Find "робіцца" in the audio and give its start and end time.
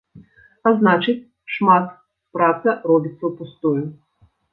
2.93-3.23